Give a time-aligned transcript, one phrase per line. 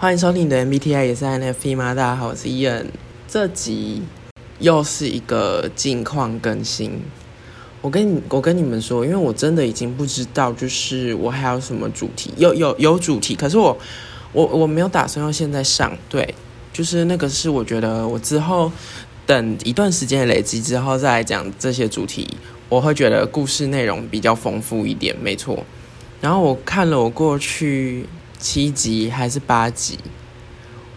[0.00, 1.94] 欢迎收听你的 MBTI 也是 INFP 吗？
[1.94, 2.86] 大家好，我是伊恩。
[3.28, 4.00] 这集
[4.58, 7.02] 又是一个近况更新。
[7.82, 13.76] 我跟你我跟你们说，因为我真的已经不知道，就是我还有什么主题，有有有主题，可是我
[14.32, 15.94] 我我没有打算要现在上。
[16.08, 16.34] 对，
[16.72, 18.72] 就是那个是我觉得我之后
[19.26, 22.26] 等一段时间累积之后再来讲这些主题，
[22.70, 25.62] 我会觉得故事内容比较丰富一点，没错。
[26.22, 28.06] 然后我看了我过去
[28.40, 29.98] 七集还是八集，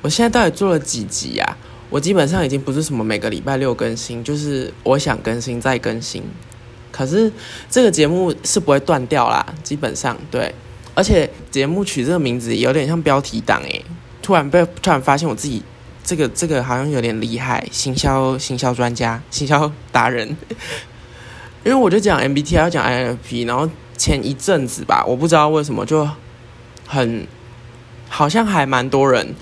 [0.02, 1.58] 我现在到底做了几集呀？
[1.90, 6.24] 我基本上已经不是什么每个礼拜六更新，就是我想更新再更新。
[6.92, 7.32] 可是
[7.70, 10.54] 这个节目是不会断掉啦，基本上对。
[10.96, 13.84] 而且节目取这个名字有点像标题党诶，
[14.22, 15.62] 突然被突然发现我自己
[16.04, 20.38] 这个这个好像有点厉害，行销行销专家、行销达人。
[21.66, 26.08] 因为我就讲 MBTI 要讲 INFP，然后前一阵子吧，我不知道为什么就
[26.86, 27.26] 很
[28.14, 29.34] 好像还蛮多人。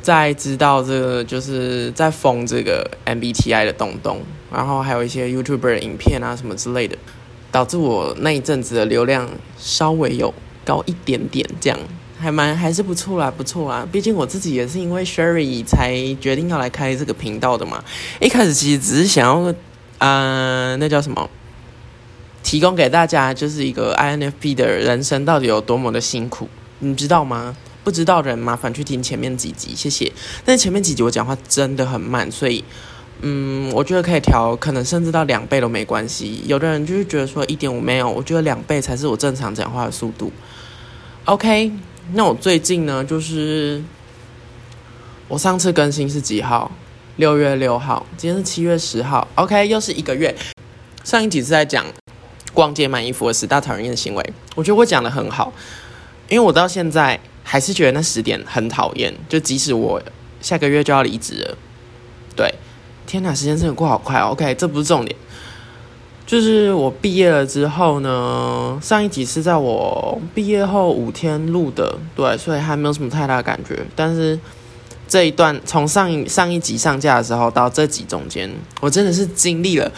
[0.00, 4.20] 在知道这个，就是在封这个 MBTI 的东东，
[4.52, 6.96] 然后还有一些 YouTuber 的影片啊什么之类的，
[7.50, 10.32] 导致我那一阵子的流量稍微有
[10.64, 11.76] 高一点点，这样
[12.20, 13.84] 还蛮还是不错啦，不错啦。
[13.90, 17.82] 毕竟我自己也是因为 Sherry 才决定要来开这个频道的嘛。
[18.20, 19.52] 一开始其实只是想要，
[19.98, 21.28] 呃，那叫什么，
[22.44, 27.56] 提供给大家就是一个 INFP 的人生到底有多么的辛苦，你知道吗？
[27.86, 30.12] 不知道的人麻烦去听前面几集，谢谢。
[30.44, 32.64] 但是前面几集我讲话真的很慢，所以
[33.20, 36.42] 嗯，我觉得可以调，可能甚至到两倍都没关系。
[36.46, 40.32] 有的人就是觉得说一点五没有，我觉得两倍才是我正常讲话的速度。
[41.26, 41.70] OK，
[42.14, 43.80] 那我最近呢，就是
[45.28, 46.72] 我上次更新是几号？
[47.14, 49.28] 六月六号，今天是七月十号。
[49.36, 50.34] OK，又是一个月。
[51.04, 51.86] 上一集是在讲
[52.52, 55.52] 逛街买衣服的十大讨人厌的行为，我觉得我讲的很好，
[56.28, 57.20] 因为我到现在。
[57.48, 60.02] 还是觉得那十点很讨厌，就即使我
[60.40, 61.56] 下个月就要离职了，
[62.34, 62.52] 对，
[63.06, 64.30] 天哪，时间真的过好快哦。
[64.32, 65.16] OK，这不是重点，
[66.26, 73.86] 就是我毕业了之后呢，上一集是在我毕业后五天录的，对，所以还没有什么太大感觉。
[73.94, 74.36] 但是
[75.06, 79.88] 这一段从上一上一集上架的时候到这集中间，我真的是经历了，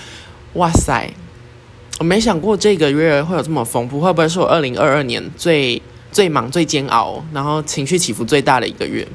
[0.52, 1.10] 哇塞，
[1.98, 5.80] 我没想过这个月会有这么丰富，会不会是我二零二二年最。
[6.10, 9.06] 最忙、最煎熬，然后情绪起伏最大的一个月，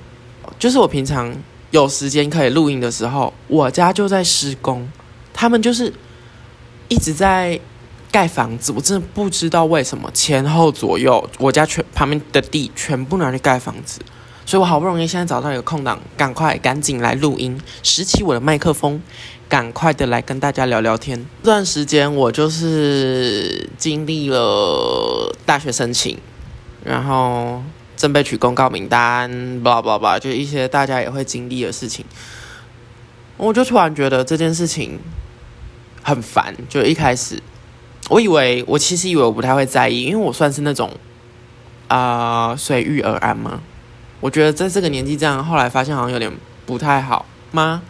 [0.59, 1.35] 就是我平常
[1.71, 4.87] 有时间可以录音的时候，我家就在施工，
[5.33, 5.91] 他们就是
[6.87, 7.59] 一直在
[8.11, 13.99] 盖房子，我真的不知道为什么前后左右我家全旁边的地全部拿去盖房子，
[14.45, 19.01] 所以我好不容易现在找到一个空档，赶快赶紧来录音，拾起我的麦克风，
[19.49, 21.25] 赶快的来跟大家聊聊天。
[21.41, 26.15] 这段时间我就是经历了大学申请。
[26.83, 27.63] 然后
[27.95, 29.31] 正被取公告名单
[29.63, 32.05] ，blah blah blah，就一些大家也会经历的事情。
[33.37, 34.99] 我就突然觉得这件事情
[36.01, 36.53] 很烦。
[36.67, 37.41] 就一开始，
[38.09, 40.91] 我以为我其实以为我不太会在意，因为我算是那种
[41.87, 43.61] 啊随遇而安嘛。
[44.19, 46.31] 我觉得在这个年纪这样，后来发现好像有点
[46.65, 47.81] 不太好吗？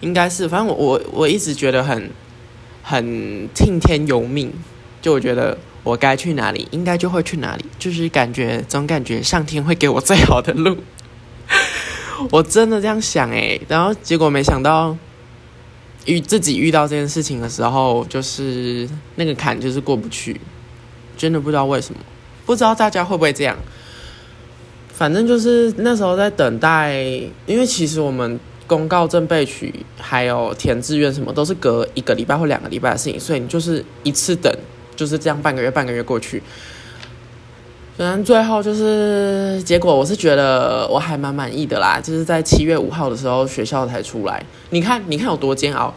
[0.00, 2.10] 应该是，反正我我我一直觉得很
[2.82, 4.52] 很听天由命，
[5.00, 5.56] 就我觉得。
[5.84, 10.76] 我该去哪里，应该就会去哪里，就是感觉总感觉上天会给我最好的路。
[12.30, 14.96] 我真的这样想诶，然后结果没想到
[16.04, 20.40] 遇自己遇到这件事情的时候，就是那个坎就是过不去，
[21.16, 22.00] 真的不知道为什么，
[22.46, 23.56] 不知道大家会不会这样。
[24.92, 26.94] 反正就是那时候在等待，
[27.46, 28.38] 因为其实我们
[28.68, 34.56] 公告正备取还有填志愿什么都是隔一个礼拜或两个礼拜的事情，所以你就是一次等。
[34.94, 36.42] 就是这样，半个月，半个月过去，
[37.96, 42.00] 反正最后就是结果，我是觉得我还蛮满意的啦。
[42.02, 44.44] 就是在七月五号的时候，学校才出来。
[44.70, 45.92] 你看，你看有多煎熬。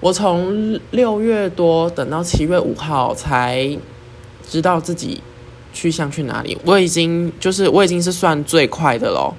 [0.00, 3.76] 我从六月多等到七月五号才
[4.46, 5.22] 知道自己
[5.72, 6.56] 去向去哪里。
[6.64, 9.34] 我已经就是我已经是算最快的喽。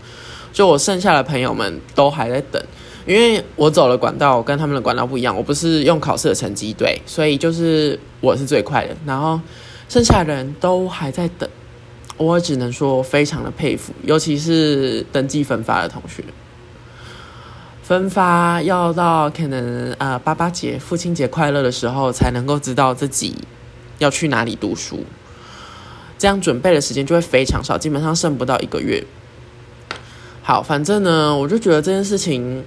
[0.52, 2.62] 就我剩下的朋友们都还在等。
[3.08, 9.40] 因为我走了管道，跟他们的管道不一样，我不是用考试的成绩对，所以就是我是最快的，然后
[9.88, 11.50] 剩下的人都还在等，
[12.18, 16.22] 我只能说非常的佩服，尤其是登记分发的同学，
[17.82, 23.34] 分发要到可能呃八八节、父亲节快乐的时候才能够知道自己
[24.00, 25.06] 要去哪里读书，
[26.18, 29.02] 这样准备的时间就会非常少，基本上剩不到一个月。
[30.44, 32.66] 好，反正呢，我就觉得这件事情。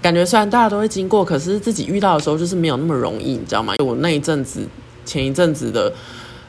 [0.00, 3.74] 感觉虽然大家都会经过，可是自己遇到的时候就是没有那么容易，你知道吗？
[3.84, 4.66] 我那一阵子，
[5.04, 5.92] 前一阵子的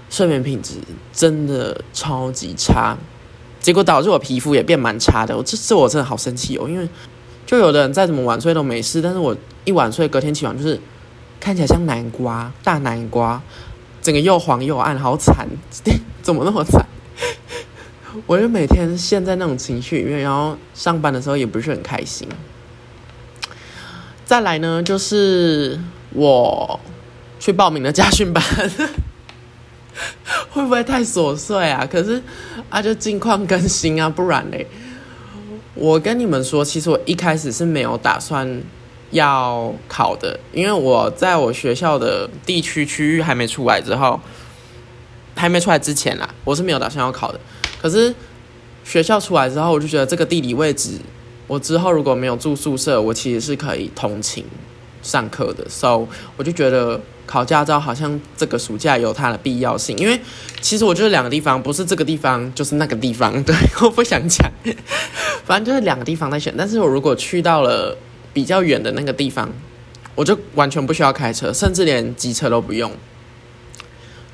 [0.10, 0.76] 睡眠品质
[1.12, 2.96] 真的超级差，
[3.60, 5.36] 结果导致我皮肤也变蛮差的。
[5.36, 6.88] 我这这我真的好生气哦，因为
[7.46, 9.36] 就有的人再怎么晚睡都没事，但是我
[9.66, 10.80] 一晚睡，隔天起床就是
[11.40, 13.42] 看起来像南瓜，大南瓜，
[14.02, 15.48] 整个又黄又暗，好惨，
[16.22, 16.86] 怎么那么惨？
[18.28, 22.28] 我就每天陷在那种情绪里面，然后上班的时候也不是很开心。
[24.30, 25.80] 再来呢，就是
[26.14, 26.80] 我
[27.40, 28.44] 去报名的家训班，
[30.54, 31.84] 会不会太琐碎啊？
[31.92, 32.22] 可是
[32.70, 34.68] 啊，就近况更新啊，不然嘞。
[35.74, 38.62] 我跟你们说，其实我一开始是没有打算
[39.10, 44.22] 要考的，因为我在我学校的地区区域还没出来之后，
[45.36, 47.40] 还没出来之前啦，我是没有打算要考的。
[47.82, 48.14] 可是
[48.84, 51.00] 学校出来之后，我就觉得这个地理位置，
[51.50, 54.46] 我之后如果没有住宿舍，我其实是可以通勤
[55.02, 55.68] 上课的。
[55.68, 56.08] So
[56.38, 60.20] 我就觉得考驾照好像这个暑假有它的必要性，因为
[60.62, 63.34] 其实我就是两个地方，不是这个地方就是那个地方。
[63.44, 64.50] 对，我不想讲，
[65.44, 66.54] 反正就是两个地方在选。
[66.56, 67.98] 但是我如果去到了
[68.32, 69.52] 比较远的那个地方，
[70.14, 72.92] 我就完全不需要开车，甚至连机车都不用。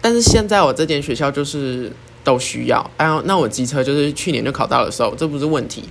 [0.01, 1.91] 但是现在我这间学校就是。
[2.25, 5.83] 都需要，哎呦，那我机车就是去年就考到的时候，这不是问题。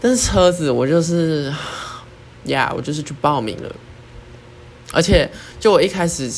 [0.00, 1.52] 但是车子我就是
[2.44, 3.74] 呀，我就是去报名了。
[4.92, 5.30] 而且
[5.60, 6.30] 就我一开始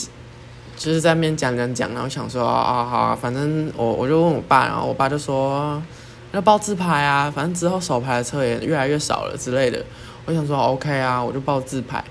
[0.77, 5.83] 就是在那边讲讲讲，然后想说啊好啊，反正我我就问我爸，然后我爸就说
[6.33, 9.85] 要报自排啊，反正之后手排的车也越来越少了之类的。
[10.27, 12.05] 我想说 OK 啊，我就报自排，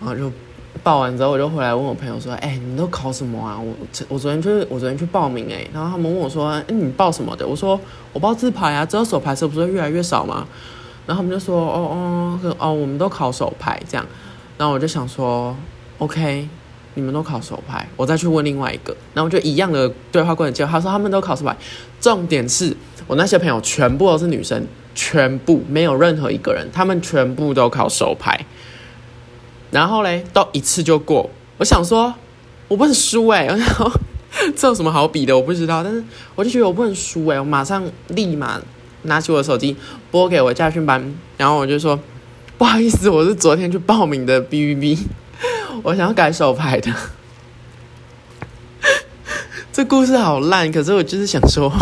[0.00, 0.30] 然后就。
[0.84, 3.58] 报完之后，我就回来问我朋友说：“哎，你都考什么啊？
[3.60, 3.74] 我
[4.08, 7.78] 我昨天就是我昨天去报名哎，然后他们问我说：‘哎，你报什么的？’我说
[8.14, 10.46] ：‘我报自排啊，之后手排车不是越来越少吗？’
[11.10, 14.06] 然后他们就说：‘哦哦哦，我们都考手排这样。’
[14.56, 15.56] 然后我就想说
[15.98, 16.48] ：‘OK，
[16.94, 21.56] 你们都考手排，我再去问另外一个。’然后我就一样的对话过程，结果他说他们都考手排。
[22.00, 22.76] 重点是
[23.08, 24.64] 我那些朋友全部都是女生，
[24.94, 28.46] 全部没有任何一个人，他们全部都考手排。”
[29.72, 31.28] 然后嘞，都一次就过。
[31.58, 32.14] 我想说，
[32.68, 33.46] 我不能输哎！
[33.46, 33.90] 然后
[34.54, 35.36] 这有什么好比的？
[35.36, 35.82] 我不知道。
[35.82, 36.04] 但是
[36.36, 37.40] 我就觉得我不能输哎！
[37.40, 38.60] 我马上立马
[39.02, 39.76] 拿起我的手机
[40.10, 41.98] 拨给我家训班，然后我就说
[42.58, 44.98] ：“不好意思，我是昨天去报名的 B B B，
[45.82, 46.92] 我想要改手牌的。
[49.72, 51.72] ”这故事好烂，可是我就是想说，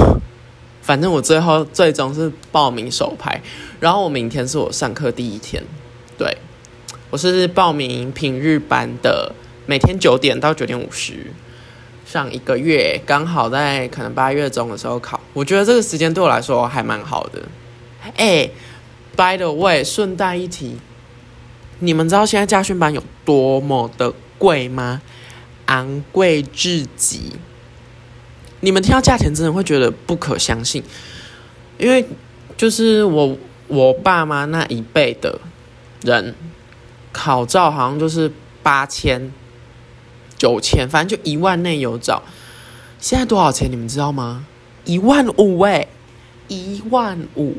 [0.83, 3.41] 反正我最后最终是报名手牌，
[3.81, 5.63] 然后我明天是我上课第一天，
[6.17, 6.37] 对。
[7.11, 9.33] 我是报名平日班的，
[9.65, 11.33] 每天九点到九点五十，
[12.05, 17.41] 上一个月刚好在可能八月中的时候考，我觉得这个时间对我来说还蛮好的。
[18.17, 18.51] 哎
[19.15, 20.77] ，by the way，顺带一提，
[21.79, 25.01] 你们知道现在家训班有多么的贵吗？
[25.67, 27.37] 昂贵至极，
[28.63, 30.83] 你们听到价钱真的会觉得不可相信，
[31.79, 32.05] 因为
[32.57, 33.39] 就是我
[33.69, 35.41] 我爸妈那一辈的
[36.03, 36.35] 人。
[37.11, 38.31] 考照好像就是
[38.63, 39.33] 八千、
[40.37, 42.23] 九千，反正就一万内有找。
[43.01, 43.69] 现在多少钱？
[43.71, 44.45] 你们知道吗？
[44.89, 45.87] 一万五哎，
[46.49, 47.55] 一万五！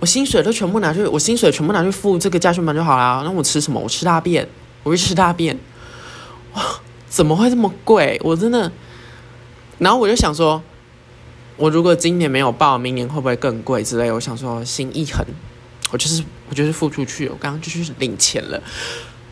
[0.00, 3.22] 我薪水都全部拿去，我薪水全部拿去付这个家训班就好了。
[3.22, 3.78] 那我吃什么？
[3.78, 4.48] 我吃大便，
[4.82, 5.54] 我去吃大便。
[6.54, 6.62] 哇，
[7.06, 8.18] 怎么会这么贵？
[8.24, 8.72] 我真的。
[9.76, 10.62] 然后我就想说，
[11.58, 14.10] 我如果今年没有报，明年会不会更贵之类？
[14.10, 15.22] 我想说，心一横。
[15.90, 18.58] 我就是，我就是付出去，我刚刚就去领钱了。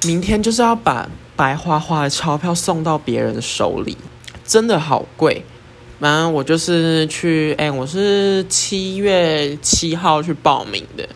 [0.05, 3.97] 明天就是要把白花花的钞票送到别人手里，
[4.45, 5.43] 真的好贵。
[5.99, 11.09] 反正我就是去，哎，我是七月七号去报名的，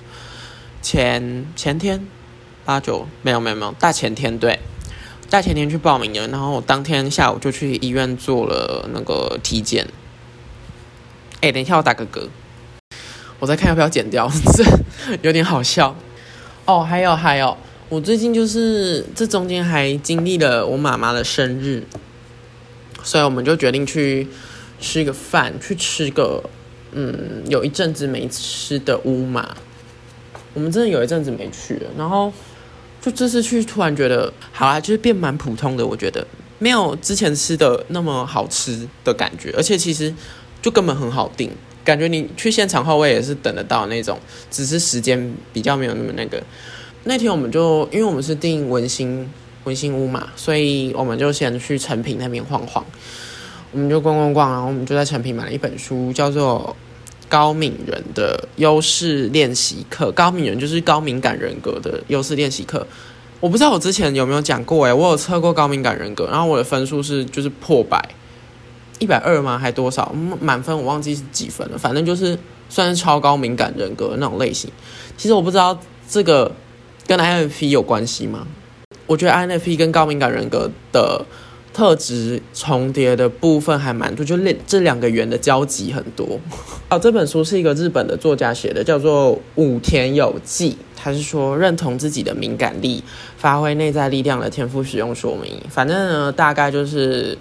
[0.80, 2.06] 前前天
[2.64, 4.58] 八九没有没有没有大前天对，
[5.28, 9.86] 大前天去报名的，然后我当天下午就去医院做了那个体检。
[11.42, 12.28] 哎，等一下我打个嗝。
[13.38, 14.64] 我再看要不要剪掉，这
[15.20, 15.96] 有点好笑
[16.64, 16.80] 哦。
[16.80, 17.56] 还有还有，
[17.88, 21.82] 我最近就是这中间还经历了我妈妈的生日，
[23.02, 24.26] 所以我们就决定去
[24.80, 26.42] 吃个饭，去吃个
[26.92, 29.54] 嗯有一阵子没吃的乌马。
[30.52, 32.32] 我们真的有一阵子没去了，然后
[33.00, 35.86] 就这次去，突然觉得好啦，就是变蛮普通的。
[35.86, 36.26] 我觉得
[36.58, 40.12] 没有之前吃的那么好吃的感觉，而且其实
[40.60, 41.50] 就根本很好订。
[41.84, 44.18] 感觉你去现场后，位也是等得到那种，
[44.50, 46.42] 只是时间比较没有那么那个。
[47.04, 49.26] 那天我们就因为我们是订文心
[49.64, 52.84] 文心屋嘛，所以我们就先去成品那边晃晃。
[53.72, 56.76] 我们就逛逛逛，然后我们就在成品买了一本书，叫做
[57.28, 60.08] 《高敏人的优势练习课》。
[60.12, 62.86] 高敏人就是高敏感人格的优势练习课。
[63.38, 68.00] 我不知道我之前有没有讲过诶，我有测过高敏感人格，然后我的分数是就是破百。
[68.98, 69.56] 一百二吗？
[69.56, 70.14] 还多少？
[70.40, 71.78] 满分我忘记是几分了。
[71.78, 74.70] 反正就是算是超高敏感人格那种类型。
[75.16, 76.52] 其实我不知道这个
[77.06, 78.46] 跟 INFP 有关系吗？
[79.06, 81.24] 我觉得 INFP 跟高敏感人格的
[81.72, 86.38] 特质重叠的部分还蛮多，就这这两个圆的交集很多。
[86.88, 90.76] 哦， 这本书是一个日本的作家写的，叫做武田有纪。
[91.02, 93.02] 他是说认同自己的敏感力，
[93.38, 95.58] 发挥内在力量的天赋使用说明。
[95.70, 97.38] 反正呢，大概就是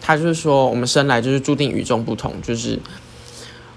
[0.00, 2.78] 他就是说，我们生来就是注定与众不同，就是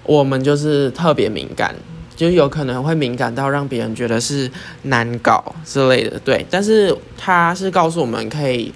[0.04, 1.76] 我们就是特别敏感，
[2.16, 4.50] 就有可能会敏感到让别人觉得是
[4.84, 6.18] 难搞之类的。
[6.24, 8.74] 对，但是他是告诉我们可以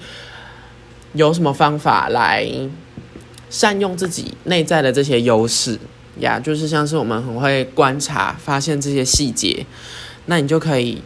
[1.13, 2.47] 有什么方法来
[3.49, 5.79] 善用自己内在的这些优势
[6.19, 9.65] 呀，就是像是我们很会观察、发现这些细节。
[10.25, 11.01] 那你就可以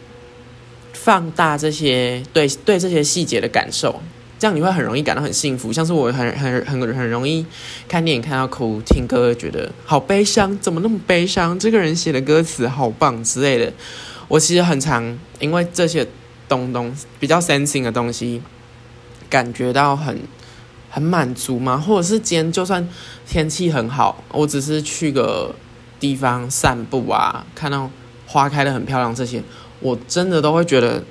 [0.92, 4.02] 放大这些对对这些细节的感受，
[4.38, 5.72] 这样你会很容易感到很幸福。
[5.72, 7.46] 像是我很很很很容易
[7.88, 11.58] 看电影看到哭，听歌觉得好悲伤，怎么那么悲伤？
[11.58, 13.72] 这个人写的歌词好棒之类的。
[14.28, 16.06] 我其实很常因为这些
[16.46, 18.42] 东东比较 sensing 的东西，
[19.34, 20.16] 感觉到很
[20.94, 21.76] 很满足吗？
[21.76, 22.88] 或者是今天就算
[23.26, 25.54] 天气很好，我只是去个
[25.98, 27.90] 地方散步啊，看到。
[28.26, 29.40] 花开的很漂亮，这些
[29.80, 31.04] 我真的都会觉得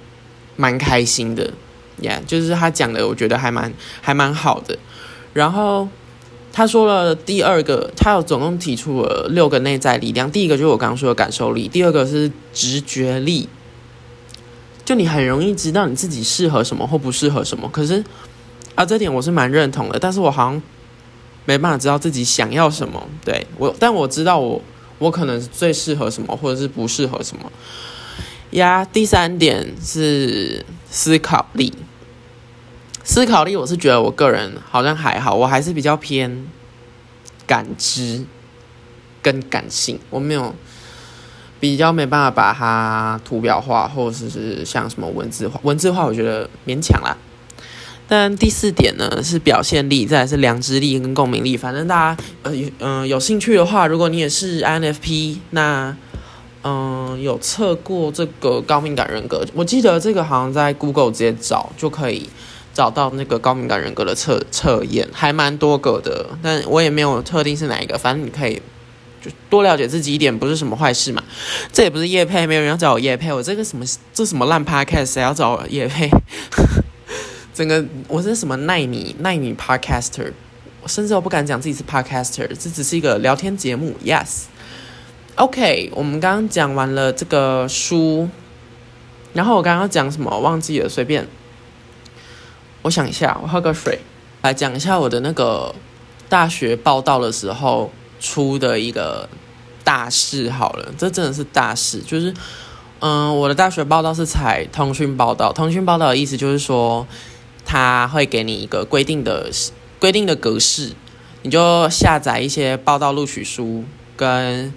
[0.57, 1.53] 蛮开心的，
[2.01, 4.77] 呀，就是他讲的，我觉得还蛮还蛮好的。
[5.31, 5.87] 然后
[6.51, 10.29] 他说了第二个，他有总共提出了六个内在力量。
[10.29, 13.47] 第一个就是我刚刚说的感受力，第二个是直觉力，
[14.85, 17.69] 就你很容易知道你自己适合什么或不适合什么。
[17.69, 18.03] 可是
[18.75, 20.61] 啊，这点我是蛮认同的，但是我好像
[21.45, 23.07] 没办法知道自己想要什么。
[23.23, 24.61] 对我，但我知道我。
[24.99, 27.51] 我可能最适合什么，或者是不适合什么
[28.51, 28.85] 呀？
[28.85, 31.73] 第三点是思考力。
[33.03, 36.47] 思考力，我是觉得我个人好像还好，我还是比较偏
[37.45, 38.23] 感知
[39.21, 40.55] 跟感性，我没有
[41.63, 45.57] 比较没办法把它图表化，或者是像什么文字化。
[45.63, 47.15] 文字化我觉得勉强啦。
[48.05, 51.55] 但第四点呢是表现力，再来是良知力跟共鸣力。
[51.55, 55.95] 反正大家呃嗯有兴趣的话，如果你也是 INFP，那
[56.65, 62.29] 嗯有测过这个高敏感人格，我记得这个好像在 Google 直接找就可以
[62.73, 66.25] 找到那个高敏感人格的测测验，还蛮多个的。
[66.41, 68.61] 但我也没有特定是哪一个，反正你可以
[69.23, 71.23] 就多了解自己一点，不是什么坏事嘛。
[71.71, 76.09] 这也不是叶配，没有人要找我叶配，我这个什么这什么烂 Podcast 谁要找我叶配？
[77.53, 80.33] 整个我是什么奈米奈米 podcaster，
[80.81, 83.95] 我甚至我不敢讲自己是 podcaster，这只是一个聊天节目。
[84.03, 88.27] Yes，OK，我们刚刚讲完了这个书，
[89.33, 91.27] 然后我刚刚讲什么忘记了，随便。
[92.81, 93.99] 我想一下，我喝个水，
[94.41, 95.73] 来讲一下我的那个
[96.27, 97.91] 大学报道的时候
[98.23, 99.29] 出的一个
[99.83, 102.33] 大事好了，这真的是大事，就是
[103.01, 107.05] 嗯，我的大学报道是采通讯报道，通讯报道的意思就是说。
[107.65, 109.49] 他会给你一个规定的
[109.97, 110.91] 规定的格式，
[111.43, 113.85] 你就下载一些报道录取书
[114.17, 114.71] 跟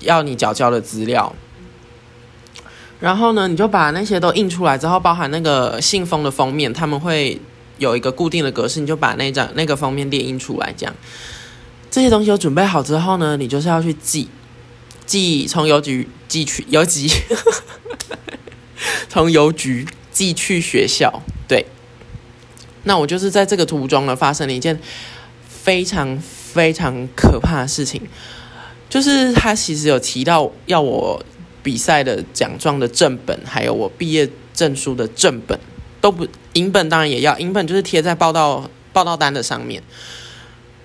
[0.00, 1.32] 要你缴交的资料，
[2.98, 7.40] 然后呢，你就把那些都印出来之后，包含那个信封的封面，他们会
[7.78, 10.92] 有一个固定的格式，你就把那张那个封面列印出来，这样
[11.90, 14.28] 这些东西都准备好之后呢，你就是要去寄，
[15.06, 17.10] 寄从邮局寄去邮局，
[19.08, 21.66] 从邮局寄去 学校，对。
[22.84, 24.78] 那我就是在这个途中呢，发生了一件
[25.46, 28.00] 非常非常可怕的事情，
[28.88, 31.22] 就是他其实有提到要我
[31.62, 35.58] 比赛的奖状的正本，还有我毕业证书的正本
[36.00, 39.82] 都不，影本当然也要，影本就是贴在报道报道单的上面，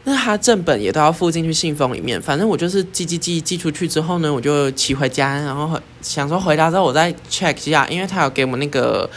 [0.05, 2.21] 那他正本也都要附进去信封里面。
[2.21, 9.09] 反正我就是寄寄寄寄出去之后呢，我就骑回家，然后想说回家之后我再 check 一下，因为他有给我们那个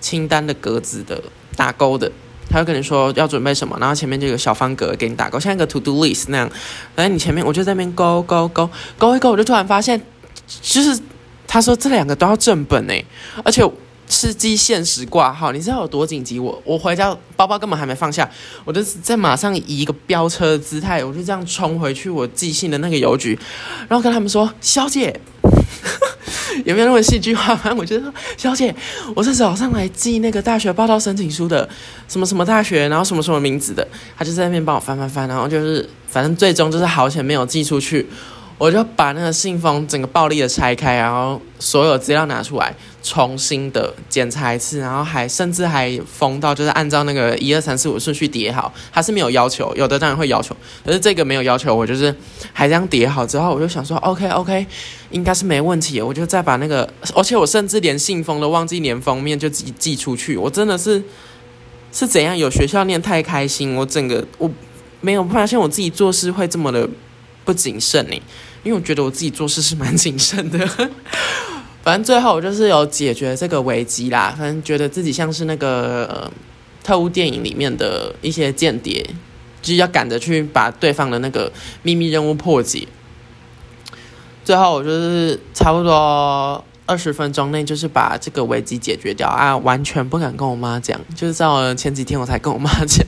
[0.00, 1.20] 清单的格子的
[1.56, 2.10] 打勾的。
[2.48, 6.48] 他会跟你说要准备什么，然后前面就有小方格给你打勾，像一个 to do list 那样。
[6.94, 10.00] 反正你前面我就在那边勾勾勾勾一勾，我就突然发现，
[10.62, 10.96] 就是
[11.48, 13.04] 他说这两个都要正本诶，
[13.42, 13.68] 而且
[14.08, 15.52] 是寄限时挂号。
[15.52, 16.38] 你知道有多紧急？
[16.38, 18.28] 我我回家包包根本还没放下，
[18.64, 23.38] 我就在马上以一个飙车的姿态，我就这样冲回去我寄信的那个邮局，
[23.88, 25.20] 然后跟他们说：“小姐。
[26.64, 27.54] ”有没有那么戏剧化？
[27.54, 28.74] 反正我觉得，小姐，
[29.14, 31.68] 我是早上来寄那个大学报道申请书的，
[32.08, 33.86] 什么什么大学，然后什么什么名字的，
[34.16, 38.06] 他就在那边帮我翻翻翻，然后就是，反正最终就是好险没有寄出去。
[38.58, 52.14] 我就把那个信封整个暴力的拆开，然后所有资料拿出来，重新的检查一次，然后还甚至还封到就是按照那个一二三四五顺序叠好，它是没有要求，有的当然会要求，可是这个没有要求，我就是
[52.54, 54.66] 还这样叠好之后，我就想说 OK OK，
[55.10, 61.02] 应该是没问题，我就再把那个，而且我甚至连信封都忘记连封面就寄寄出去，我真的是
[61.92, 64.50] 是怎样有学校念太开心，我整个我
[65.02, 66.88] 没有发现我自己做事会这么的
[67.46, 68.14] 不谨慎呢。
[68.62, 70.58] 因为我觉得我自己做事是蛮谨慎的，
[71.82, 74.34] 反正最后我就是有解决这个危机啦。
[74.36, 76.28] 反正觉得自己像是那个
[76.82, 79.08] 特务电影里面的一些间谍，
[79.62, 82.88] 就是要赶着去把对方的那个秘密任务破解。
[84.44, 89.56] 最后我就是差不多二十分钟内，就是把这个危机解决掉啊！
[89.58, 93.06] 完全不敢跟我妈讲，就是在前几天我才跟我妈讲，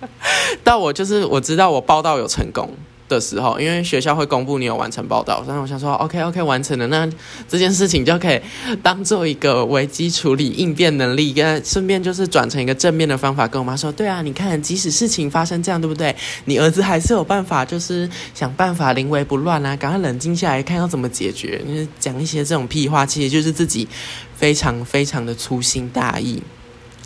[0.64, 2.70] 但我就是我知道我报道有成功。
[3.14, 7.08] 的时候，因为学校会公布你有完成报道，所以我想说，OK OK 完成了，那
[7.48, 8.40] 这件事情就可以
[8.82, 16.14] 当做一个危机处理应变能力，跟顺便就是转成一个正面的方法，跟我妈说，对啊，你看，即使事情发生这样，对不对？
[16.46, 21.62] 你儿子还是有办法，就是想办法临危不乱啊，赶快冷静下来看要怎么解决。
[21.98, 23.88] 讲一些这种屁话，其实就是自己
[24.36, 26.42] 非常非常的粗心大意，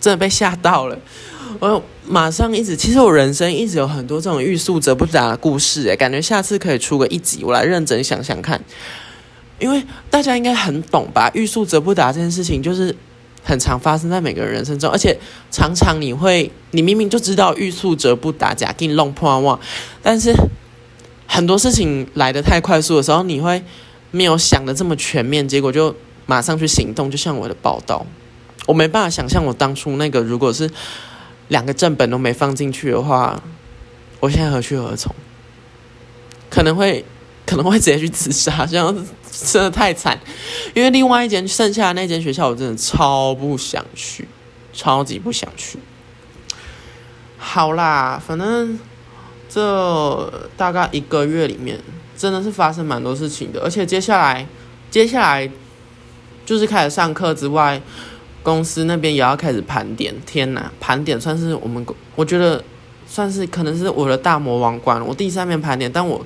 [0.01, 0.99] 真的被吓到了。
[1.61, 8.61] 我马上一直，其实我人生一直有很多这种欲速则不达的故事，诶，感觉下次可以出个一集，我来认真想想看。
[9.59, 12.95] 因为大家应该很懂吧，欲速则不达这件事情就是
[13.43, 15.19] 很常发生在每个人人生中，而且
[15.51, 19.59] 常常你会，你明明就知道欲速则不达，假给你弄破忘，
[20.01, 20.33] 但是
[21.27, 23.61] 很多事情来的太快速的时候，你会
[24.13, 25.93] 没有想的这么全面，结果就
[26.27, 28.07] 马上去行动，就像我的报道，
[28.67, 30.71] 我没办法想象我当初那个如果是。
[31.49, 33.43] 两个正本都没放进去的话，
[34.21, 35.15] 我现在何去何从？
[36.51, 37.05] 可能会
[37.47, 40.19] 可能会直接去自杀，这样真的太惨。
[40.75, 44.29] 因为另外一间剩下的那间学校，我真的超不想去，
[44.73, 45.79] 超级不想去。
[47.39, 48.79] 好啦，反正
[49.49, 51.79] 这大概一个月里面，
[52.17, 53.61] 真的是发生蛮多事情的。
[53.61, 54.47] 而且接下来，
[54.91, 55.51] 接下来
[56.45, 57.81] 就是开始上课之外。
[58.49, 60.73] 公司那边也要开始盘点，天哪！
[60.81, 61.85] 盘点算是我们，
[62.17, 62.65] 我觉得
[63.07, 65.07] 算是可能是我的大魔王关。
[65.07, 66.25] 我第三面盘点，但我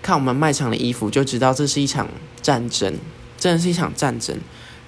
[0.00, 2.06] 看我们卖场的衣服就知道这是一场
[2.40, 2.94] 战争，
[3.36, 4.36] 真的是一场战争，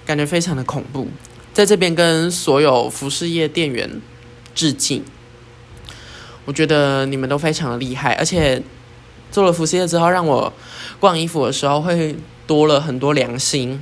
[0.05, 1.09] 感觉非常的恐怖。
[1.51, 4.01] 在这边跟所有服饰业店员
[4.55, 5.03] 致敬，
[6.45, 8.63] 我觉得你们都非常的厉害，而且
[9.29, 10.53] 做了服饰业之后，让我
[11.01, 13.77] 逛衣服的时候会多了很多良心。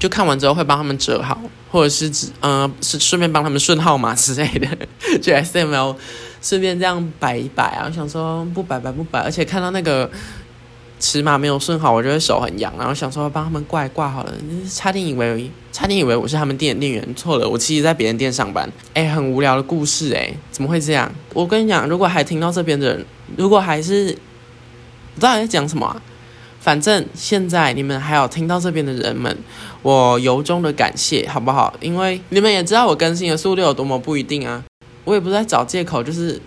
[0.00, 1.38] 就看完之后会帮他们折好，
[1.70, 4.66] 或者是只呃是顺便帮他们顺号码之类的，
[5.22, 5.94] 就 S M L
[6.42, 7.84] 顺便这样摆一摆啊。
[7.86, 10.10] 我想说不摆摆不摆，而且看到那个
[10.98, 14.32] 尺码没有顺好，我就会手很痒，然后想说帮他们挂一挂好了。
[14.72, 18.66] 差点以为差点以为我是他们店的店员，错了，我其实在别人店上班。
[18.94, 21.12] 哎，很无聊的故事哎，怎么会这样？
[21.34, 23.04] 我跟你讲，如果还听到这边的人，
[23.36, 24.16] 如果还是
[25.14, 26.02] 不知道在讲什么啊。
[26.60, 29.34] 反正现在你们还有听到这边的人们，
[29.80, 31.74] 我由衷的感谢，好不好？
[31.80, 34.62] 因为你们也知道我更新的速度有多么不一定啊，
[35.04, 36.38] 我也不是在找借口，就是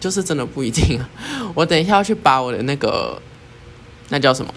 [0.00, 1.06] 就是真的不一定啊。
[1.54, 3.20] 我等一下要去把我的那个
[4.08, 4.54] 那叫什么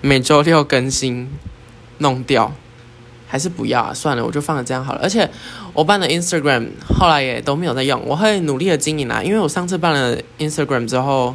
[0.00, 1.28] 每周六更新
[1.98, 2.52] 弄掉，
[3.26, 3.92] 还是不要啊？
[3.92, 5.00] 算了，我就放了这样好了。
[5.02, 5.28] 而且
[5.72, 11.34] 我办的 Instagram 后来也都没有在用，我会努力的经营啊，因为我上次办了 Instagram 之后。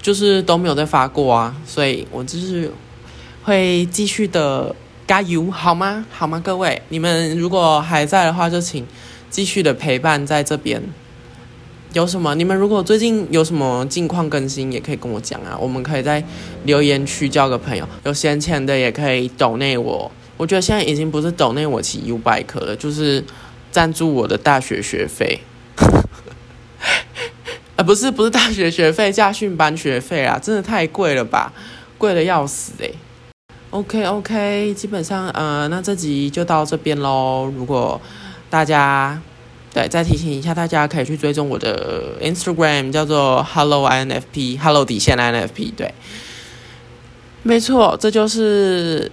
[0.00, 2.70] 就是都没有再发过啊，所以我就是
[3.42, 4.74] 会继续的
[5.06, 6.04] 加油，好吗？
[6.10, 6.40] 好吗？
[6.44, 8.86] 各位，你们如果还在的话，就请
[9.30, 10.82] 继续的陪伴在这边。
[11.94, 12.34] 有什么？
[12.34, 16.22] 你们如果最近有什么近况更新，也可以跟我讲啊，我们可以在
[16.64, 17.88] 留言区交个朋友。
[18.04, 23.24] 有闲钱的也可以抖内我，我觉得现在已经不是抖内我骑 U bike 了，就是
[23.72, 25.40] 赞助我的大学学费。
[27.88, 31.50] 不是不是大学学费，驾训班学费啊， 真的太贵了吧，
[31.96, 32.94] 贵的要死诶。
[33.70, 37.50] OK OK，基本上呃，那这集就到这边喽。
[37.56, 37.98] 如果
[38.50, 39.18] 大家
[39.72, 45.72] 对再提醒一下，大家可以去追踪我的 Instagram，叫做 Hello INFP，Hello 底线 INFP。
[45.74, 45.94] 对，
[47.42, 49.10] 没错，这就是。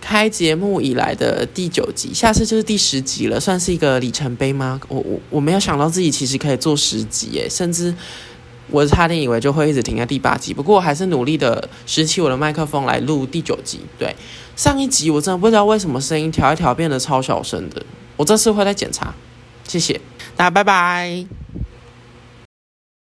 [0.00, 4.80] 开节目以来的第九集，下次就是第十集了，算是一个里程碑吗？
[4.88, 7.94] 我我我没有想到自己其实可以做十集耶，甚至
[8.70, 10.54] 我差点以为就会一直停在第八集。
[10.54, 13.80] 不过我还是努力的拾起我的麦克风来录第九集。
[13.98, 14.14] 对，
[14.56, 17.84] 上一集我真的不知道为什么声音调一调变得超小声的，
[18.16, 19.14] 我这次会再检查。
[19.66, 20.00] 谢谢
[20.36, 21.26] 大家，拜拜。